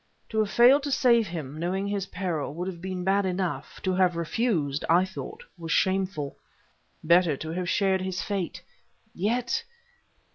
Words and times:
To 0.29 0.39
have 0.39 0.49
failed 0.49 0.81
to 0.81 0.91
save 0.91 1.27
him, 1.27 1.59
knowing 1.59 1.85
his 1.85 2.07
peril, 2.07 2.55
would 2.55 2.67
have 2.67 2.81
been 2.81 3.03
bad 3.03 3.23
enough; 3.23 3.79
to 3.83 3.93
have 3.93 4.15
refused, 4.15 4.83
I 4.89 5.05
thought 5.05 5.43
was 5.59 5.71
shameful. 5.71 6.37
Better 7.03 7.37
to 7.37 7.51
have 7.51 7.69
shared 7.69 8.01
his 8.01 8.19
fate 8.19 8.63
yet... 9.13 9.63